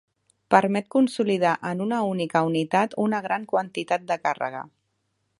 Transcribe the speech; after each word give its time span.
Permet 0.53 0.87
consolidar 0.93 1.51
en 1.71 1.83
una 1.85 1.99
única 2.13 2.41
unitat 2.47 2.95
una 3.03 3.19
gran 3.27 3.45
quantitat 3.53 4.07
de 4.13 4.17
càrrega. 4.25 4.65